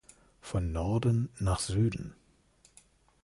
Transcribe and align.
Von 0.41 0.71
Norden 0.71 1.29
nach 1.37 1.59
Süden 1.59 2.15